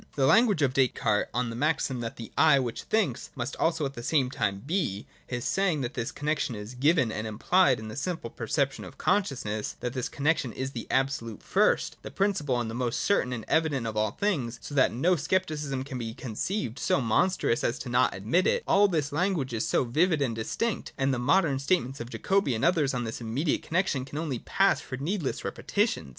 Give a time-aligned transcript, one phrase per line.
[0.15, 3.93] The language of Descartes on the maxim that the' I' which thinks must also at
[3.93, 7.95] the same time be, his saying that this connexion is given and implied in the
[7.95, 12.99] simple perception of consciousness,— that this connexion is the absolute first, the principle, the most
[13.01, 17.63] certain and evident of all things, so that no scepticism can be conceived so monstrous
[17.63, 21.19] as not to admit it:— all this language is so vivid and distinct, that the
[21.19, 25.45] modern statements of Jacobi and others on this immediate connexion can only pass for needless
[25.45, 26.09] repetitions.